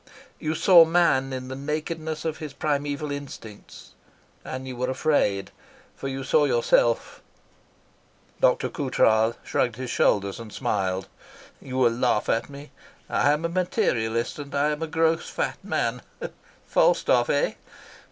[0.39, 3.91] You saw man in the nakedness of his primeval instincts,
[4.43, 5.51] and you were afraid,
[5.95, 7.21] for you saw yourself."
[8.39, 8.67] Dr.
[8.67, 11.07] Coutras shrugged his shoulders and smiled.
[11.61, 12.71] "You will laugh at me.
[13.11, 16.01] I am a materialist, and I am a gross, fat man
[16.65, 17.53] Falstaff, eh?